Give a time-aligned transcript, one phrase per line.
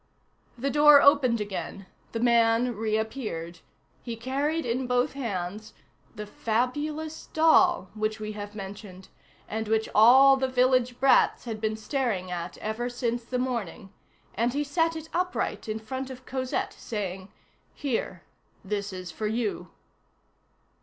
[0.57, 3.59] The door opened again, the man reappeared;
[4.01, 5.73] he carried in both hands
[6.15, 9.09] the fabulous doll which we have mentioned,
[9.47, 13.93] and which all the village brats had been staring at ever since the morning,
[14.33, 17.29] and he set it upright in front of Cosette, saying:—
[17.75, 18.23] "Here;
[18.65, 19.69] this is for you."